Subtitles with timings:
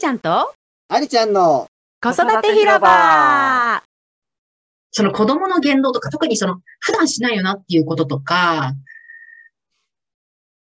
[0.00, 0.54] ちゃんと？
[0.88, 1.68] ありちゃんの
[2.00, 3.82] 子育て広場
[4.92, 8.72] その子供の言動とか、特にその普段しないよなっていうこととか、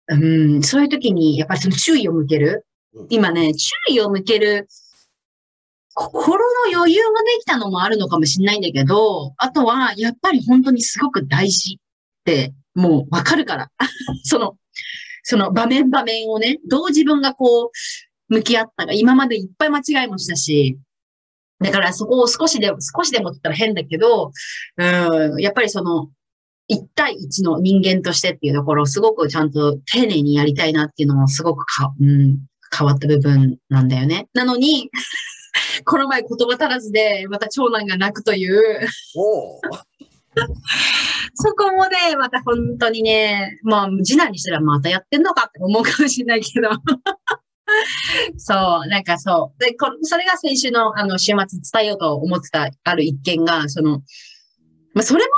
[0.09, 0.17] う
[0.59, 3.07] ん、そういう時にやっぱりその注意を向けるうん。
[3.09, 4.69] 今ね、注意を向ける
[5.95, 13.71] 心の余裕ができたのもあるのかもしれないんだけど、あとはやっぱり本当にすごく大事ってもうわかるから。
[14.23, 14.59] その、
[15.23, 17.71] その場面場面をね、どう自分がこう
[18.29, 20.79] 向き合ったか、今までいっぱい間違いもしたし、
[21.61, 24.33] だからそこを少しでも、少しでもって言ったら変だけど、
[24.77, 26.11] うん、やっぱりその、
[26.67, 32.39] 一対一の人間としてっていうところをすごくちゃんと丁寧にやりたいなっていうのもすごくか、うん、
[32.77, 34.29] 変わった部分なんだよね。
[34.33, 34.91] なのに、
[35.85, 39.61] この前言葉足らずで、また長男が泣くという、お
[41.35, 46.71] そこもね、また本当にね、まあ、次男にしたらまたやってんのかって思うかもしれないけど。
[48.37, 49.61] そう、なんかそう。
[49.63, 54.03] で、こそれが先週のあの週末伝えようと思ってたある一件が、その、
[54.95, 55.31] まあ、それも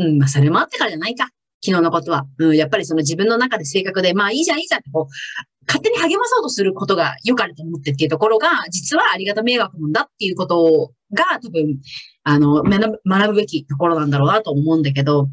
[0.00, 1.28] あ、うん、まあ、それもあってからじゃないか。
[1.64, 2.26] 昨日のことは。
[2.38, 11.78] うん、やっぱりその自分の中で性格で、まあいいじゃん、いいじゃんってこう、勝手に励まそうとすることが良かれと思ってっていうところが、実はありがた迷惑なんだっていうことが多分、
[12.22, 15.28] あの、学ぶべきところなんだろうなと思うんだけど、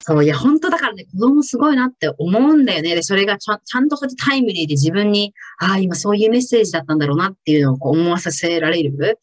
[0.00, 2.94] そう、いや、本当だからね、子供すごいなって思うんだよね。
[2.94, 9.18] で、それがちゃんちゃんとタイムリーで自分に、ああ、今そういうメッセージだったんだろうなっていうのを思わさせられる？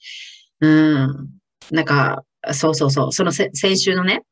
[0.61, 1.30] うん。
[1.72, 3.11] なんか、そうそうそう。
[3.11, 4.23] その先週のね、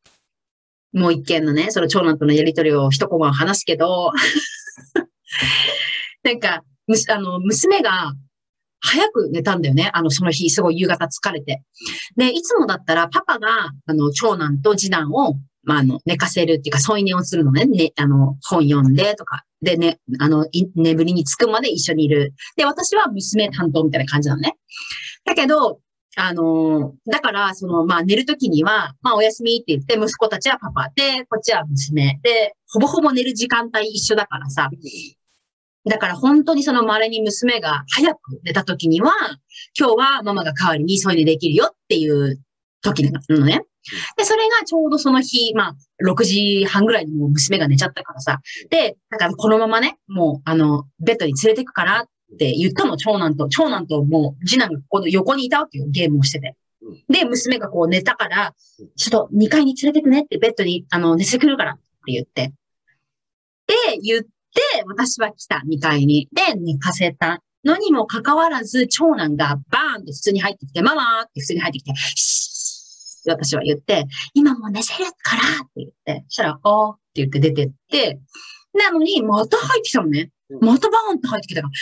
[0.91, 4.11] もう一件のね、その長男とのやりとりを一コマ話すけど、
[6.23, 8.13] なんか、むあの、娘が
[8.81, 9.91] 早く寝たんだよね。
[9.93, 11.61] あの、その日、すごい夕方疲れて。
[12.17, 17.65] で、いつもだったらパパが、あの、長男と次男を、まあ、あの、寝かせるっていうか、添い寝をするのね。
[17.65, 19.43] ね、あの、本読んでとか。
[19.61, 22.33] でね、あの、眠りにつくまで一緒にいる。
[22.55, 24.55] で、私は娘担当みたいな感じなのね。
[25.25, 25.80] だけど、
[26.15, 34.70] あのだから、その、まあ、寝るときには、まあ、おやすみって言って、息子たちはパパで、こっちは娘で、ほぼほぼ寝る時間帯一緒だからさ。
[35.86, 39.11] だから本当にその稀に娘が早く寝た時には、
[39.77, 42.41] 今日はママが代わりに添い寝できるよっていう
[42.81, 43.64] 時なのね。
[44.17, 48.39] で、それがちょうどその日、まあ、6時半ぐらいにもう娘が寝ちゃったからさ。
[48.70, 53.48] で、だからこのままね、もう、あの、ベッドに連れてくからって言ったの、長男と。
[53.50, 56.55] 長男ともう、次男がこの横にいたわけよ、ゲームをしてて。
[57.10, 58.54] で、娘がこう寝たから、
[58.95, 62.54] ちょっと2階に連れてくねって、ベッドに、あの、寝てくるからって言って。
[63.67, 64.30] で、言って、
[64.88, 66.30] 私は来た、2階に。
[66.32, 72.58] で、寝かせたのにもかかわらず、長男がバーンって普通に入ってきて、ママーって普通に入ってきて、シ
[73.27, 78.19] 私は言って、今もう寝せるからって言って、そしたら、あーって言って出てって、
[78.73, 80.31] なのに、また入ってきたのね。
[80.61, 81.75] またバーンって入ってきたから、ね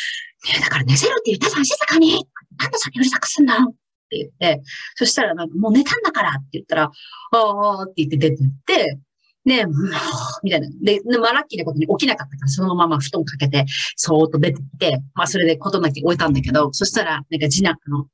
[0.58, 2.26] え、だから寝せるって言ったじゃん、静かに
[2.58, 3.72] なんでそれうるさくすんだのっ
[4.10, 4.62] て言って、
[4.96, 6.92] そしたらなんかもう寝たんだからって言ったら、あ
[7.32, 8.98] あって言って出てって、
[9.46, 9.92] で、うん
[10.44, 10.68] みたいな。
[10.82, 13.66] で、でまあラッキーなことに起きなかったから、そのまま布団かけて、
[13.96, 18.08] そーっと出てって、まあそれで事なき終えたんだけど、そしたら、なんか次男の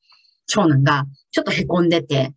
[0.46, 2.34] 長男がちょっと凹んでて、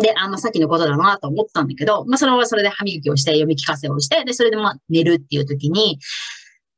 [0.00, 5.98] で、あ、まあさっきのことだなと思ったんだけど、まあそれはそれで歯磨きをして、読み聞かせをして、で、それでまあ寝るっていう時に、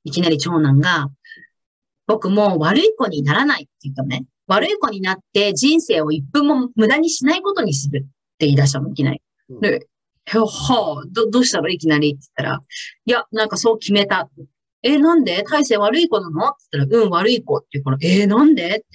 [0.04, 1.08] いきなり長男が、
[2.06, 4.24] 僕もう悪い子にならないって言ったのね。
[4.46, 8.02] 悪い子になって人生を一分も無駄にしないことにするっ
[8.38, 9.20] て言い出したの、いきなり。
[9.50, 9.86] うんで、
[10.30, 11.68] へはあ、ど、どうしたの？
[11.68, 12.62] いきなりって言ったら、
[13.06, 14.28] いや、なんかそう決めた。
[14.82, 15.42] え、なんで？
[15.42, 16.48] 大勢悪い子なの？
[16.48, 18.66] って言ったら、うん、悪い子って言うから、えーなんで？
[18.66, 18.86] って。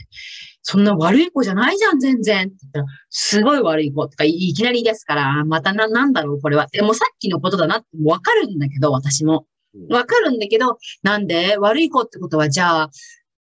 [0.63, 2.47] そんな悪い子じゃないじゃん、全然。
[2.47, 6.67] って言ったら、すごい悪い子とかいいきなりですから、またな、なんだろう、これは。
[6.71, 9.45] でもさっきのことだなってわかるんだけど、私も。
[9.89, 12.89] わかるんだけど、なんで悪い子ってことは、じゃあ、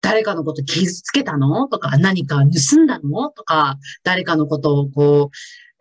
[0.02, 1.68] 誰かのこと傷つけたの？
[1.68, 3.30] とか、何か盗んだの？
[3.32, 5.32] とか、誰かのことをこ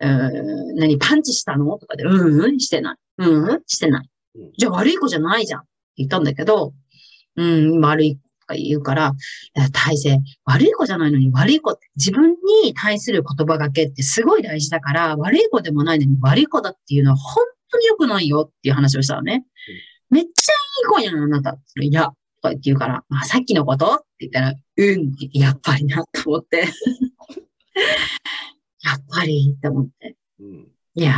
[0.01, 1.77] う、う何、パンチしたの？
[1.77, 2.95] とかで、うんうん、してない。
[3.19, 4.51] うんうん、してないうん。
[4.57, 5.59] じゃあ悪い子じゃないじゃん。
[5.59, 6.73] って言ったんだけど、
[7.35, 9.13] うん、悪いか言うから、
[9.55, 12.31] いや大勢、悪い子じゃないのに悪い子って、自分
[12.63, 19.45] に対する言葉がけってすごい大事だから、悪い子でもないのに悪い子だっていうのは本当に良くないよっていう話をしたのね。
[20.09, 21.57] めっちゃいい子やん、あなた。
[21.81, 22.15] いや、とか
[22.49, 26.67] 言って言うから、まあ、さっきのことって言ったら、うんやっぱりな、と思って。
[28.81, 30.15] やっぱり、って思って。
[30.39, 30.67] うん。
[30.95, 31.15] いやー、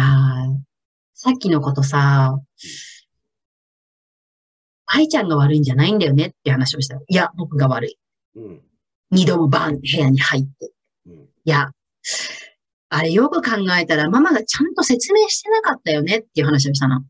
[1.13, 2.41] さっきのことさ、
[4.93, 7.97] 愛ちゃんが悪いんじゃないんだよねって話をしたら、いや、僕が悪い。
[8.35, 8.61] うん。
[9.11, 10.71] 二度もバーンって部屋に入って。
[11.07, 11.13] うん。
[11.13, 11.71] いや、
[12.89, 17.01] あれよく考えたらママがちゃんと説明してなかったよねっていう話をしたの。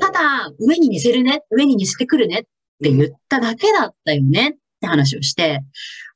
[0.00, 2.42] ただ、上に似せるね、上に似せてくるねっ
[2.82, 5.60] て言っただけだったよねってって話をして、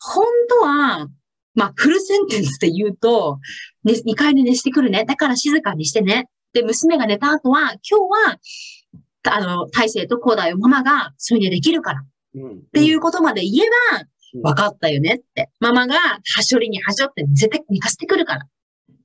[0.00, 1.08] 本当は、
[1.54, 3.38] まあ、フルセンテンスで言うと、
[3.84, 5.04] ね、2階で寝してくるね。
[5.04, 6.28] だから静かにしてね。
[6.52, 8.38] で、娘が寝た後は、今日は、
[9.24, 12.04] あの、大勢と高大をママが添い寝できるから。
[12.34, 12.50] うん。
[12.50, 15.50] っっていうことまで言えば、うん分かったよねって。
[15.58, 18.44] ママが、はしょりにはしょって絶対寝かせてくるから。
[18.44, 18.48] っ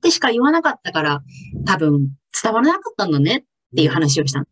[0.00, 1.20] てしか言わなかったから、
[1.66, 2.10] 多分
[2.42, 4.46] 伝わらなかったんだねっていう話をしたの。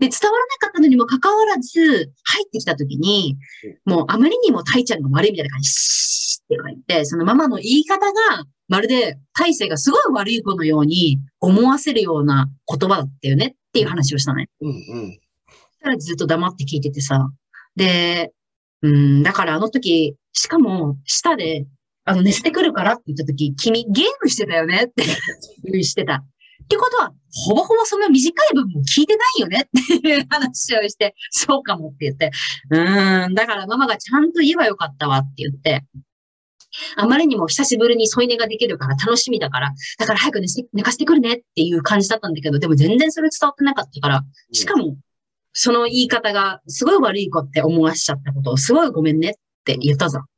[0.00, 3.36] で、伝わらなかったのにもかかわらず、入ってきた時に、
[3.84, 14.48] もうあまりにもタイちゃんが悪いみたいな感じ、シーって言って、そのママの言い方が、まるで大勢がすごい悪い子のように思わせるような言葉だったよねっていう話をしたのね。
[14.60, 14.72] うんう
[15.08, 15.18] ん。
[15.80, 17.28] たらずっと黙って聞いててさ。
[17.76, 18.32] で、
[18.82, 21.66] うん、だからあの時、しかも、下で、
[22.04, 25.04] あの、寝せてくるからって言った時、君ゲームしてたよねって
[25.84, 26.22] してた。
[26.64, 27.12] ってことは、
[27.46, 32.30] ほぼほぼその短い部分も聞いてないよねっていう話をして、そうかもって言って、
[32.70, 35.84] うーん、だからママがちゃんと言えばよかったわって言って、
[36.96, 44.22] あまりにも久しぶりに添い寝ができるから楽しみだから、だから早く寝せ寝かせてくるねっていう感じだったんだけど、でも全然それ伝わってなかったから、
[44.52, 44.96] しかも、
[45.52, 49.32] その言い方がすごい悪い子って思わしちゃったことをすごいごめんねっ
[49.64, 50.22] て言ったじゃん。
[50.22, 50.37] うんうん。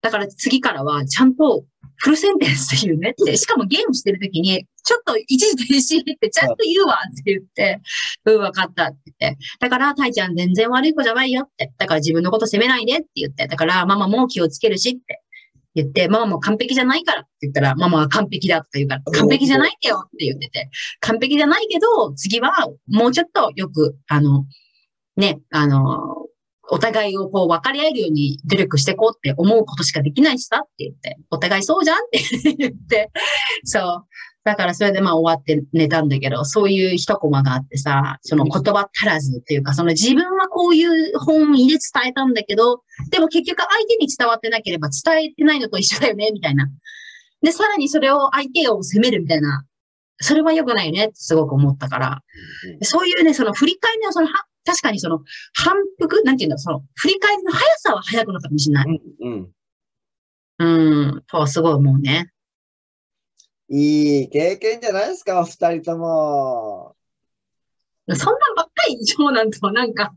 [0.00, 1.64] だから次からはちゃんと
[1.98, 3.36] フルセンテンスで言うねって。
[3.36, 7.80] しかもゲームしてる時に、ちょっと一時停止ってちゃんと言うわって言って、
[8.24, 9.38] うん、わかったって言って。
[9.58, 11.72] だから、タイちゃん全然悪い子じゃないよって。
[11.76, 13.48] だから自分のこと責めないでって言って。
[13.48, 15.22] だから、ママも気をつけるしって
[15.74, 20.70] 言って、ママも完璧じゃないからって言ったら、ママは完璧だとか言うから、完璧じゃないんだよって言ってて。
[21.00, 24.46] 完璧じゃないけど、次はもうちょっとよく、あの、
[25.16, 26.27] ね、あの、
[26.70, 33.10] お互いをこう分かり合えるように努力していこうって思うことしかできないしさって言って、お互いそうじゃんって言って、
[33.64, 34.04] そう。
[34.44, 46.66] だからそれでまあ終わって寝たんだけど、そういう一コマがあってさ、その言葉足らずっていうか、その自分はこういう本意で伝えたんだけど、でも結局相手に伝わってなければ伝えてないのと一緒だよね、みたいな。
[47.42, 49.64] で、さらにそれを相手を責めるみたいな。
[50.20, 52.22] それは良くないねってすごく思ったから。
[52.82, 55.20] そういうね、その振り返りのそのは、確かにその
[55.54, 59.00] 反復、なんていうんだろう、その振り返りの速さは速くなったかもしれない。
[59.20, 59.32] うん
[60.58, 61.10] うん。
[61.10, 62.30] うん、とはすごい思うね。
[63.70, 66.96] いい経験じゃないですか、お二人とも。
[68.08, 70.12] そんなんばっかり長男とはなんか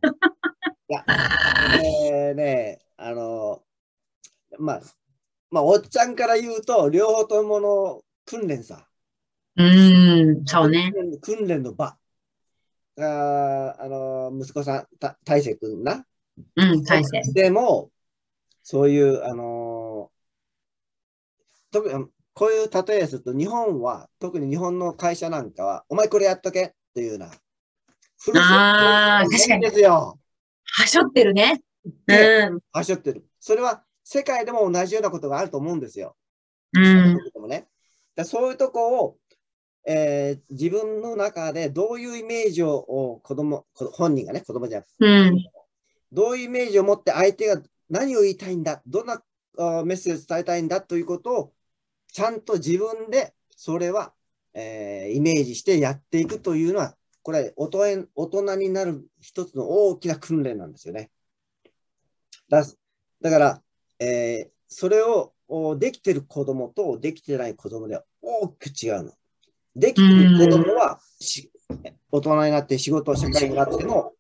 [1.82, 3.64] えー、ね、あの、
[4.60, 4.82] まあ、
[5.50, 8.86] まあ、おっちゃんから言うと、両方ともの訓練さ。
[9.56, 10.92] うーん、そうね。
[11.22, 11.98] 訓練の場。
[12.98, 16.06] あーあの、息子さん、た大勢君な。
[16.56, 17.22] うん、大勢。
[17.34, 17.92] でも、
[18.64, 20.12] そういう、あの
[21.72, 27.28] 特に、こういう例えすると、日本は、特に日本の会社なんかは、お前これやっとけっていうな。
[27.28, 27.34] あー
[28.24, 30.20] セット確かにですよ。
[30.64, 31.62] はしょってるね。
[31.86, 32.14] う
[32.56, 32.60] ん。
[32.72, 33.26] はしょってる。
[33.40, 36.16] それは世界でも同じようなことがあると思うんですよ。
[36.74, 37.18] うん。
[37.34, 37.68] でもね、
[38.16, 39.18] だそういうとこを、
[39.86, 45.44] えー自分の中でどういうイメージをお子供こ本人がね、子供じゃなくて、うん。
[46.12, 49.24] どういうイメージを持って相手が何を言いたいんだ、どんな
[49.58, 51.54] あメッセージを伝えたいんだということを
[52.12, 54.14] ちゃんと自分でそれは、
[54.54, 61.10] えーイメージしてやっていくというのは、これ大人大人になる一つの大きな訓練なんですよね。
[62.50, 62.64] だ
[63.22, 63.62] だから、
[64.00, 69.12] えーそれをおできてる子供とできてない子供では大きく違うの。
[69.76, 71.52] できてる子供はし
[72.12, 74.14] 大人になって仕事、社会になっても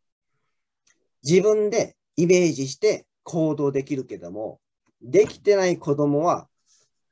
[1.24, 4.60] 自分でイメージして行動できるけども、
[5.02, 6.48] できてない子供は、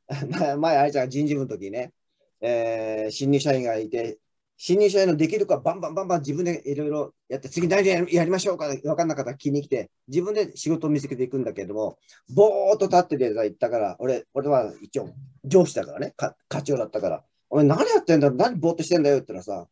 [0.30, 1.94] 前、前あいちゃんが人事部の時にね、
[2.42, 4.20] えー新入社員がいて、
[4.58, 11.98] 新入社員のできる子はバンバンバンバン自分でいろいろやって、次何やりやりましょうか分かんなかったら気に来て、自分で仕事を見つけていくんだけども、
[12.30, 15.10] ぼーっと立ってて言ったから、俺、俺は一応
[15.46, 19.68] 上司だからね、か課長だったから、お前何やってんだ何ぼーっとしてんだよって言ったらさ、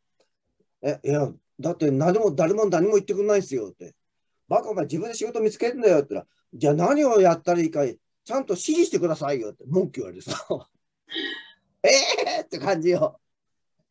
[0.81, 3.95] え、いや、だって何も誰も何も言ってくんないんですよって。
[4.47, 10.45] バカお前自分で仕事見つけるんだよって言ったら、じゃあ何をやったらいいか、ちゃんと指示してくださいよって文句言われてさ。
[11.83, 11.89] え
[12.39, 13.19] えー、って感じよ。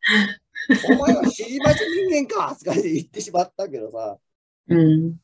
[0.91, 4.19] お前は指示待ち人間かって言ってしまったけどさ。
[4.69, 5.17] うん。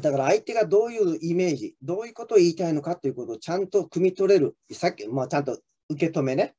[0.00, 4.56] だから相手がどういうイメージ、どういうことを言いたいのかということをちゃんと汲み取れる。
[4.72, 6.54] さっき、まあ、ちゃんと受け止めね。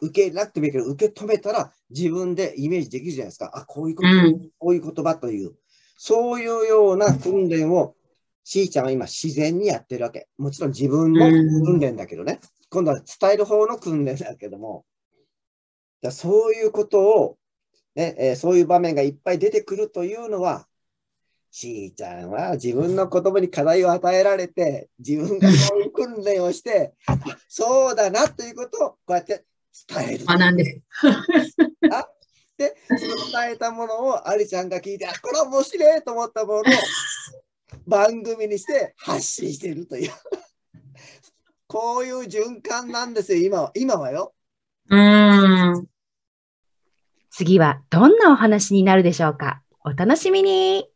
[0.00, 3.50] 受けなくてもいいけど、受け止めたら自分でイメージできるじゃないですか。
[3.54, 5.54] あ、こういうこと、うんこういう言葉という。
[5.96, 7.96] そういうような訓練を、
[8.44, 10.28] しーちゃんは今自然にやってるわけ。
[10.38, 12.40] もちろん自分もうん訓練だけどね。
[12.70, 14.84] 今度は伝える方の訓練だけども。
[16.00, 17.38] だそういうことを、
[17.94, 20.66] ねえーそういう場面がいっぱい出てくるというのは、
[21.50, 29.44] しーちゃんは自分の子供に課題を与えられて、自分がそういう訓練をして、あそうだなということをこうやって
[29.88, 30.24] 伝える。
[30.26, 30.82] 学んで。
[32.58, 36.62] で、その伝えたものをアリちゃんが聞いて、あ、これ面白いと思ったものを
[37.86, 40.10] 番組にして発信しているという。
[41.68, 43.70] こういう循環なんですよ、今は。
[43.74, 44.34] 今はよ。
[44.90, 45.86] うーん。
[47.30, 49.62] 次はどんなお話になるでしょうか？
[49.84, 50.90] お楽しみに